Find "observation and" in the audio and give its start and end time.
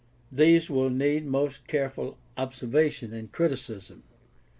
2.35-3.31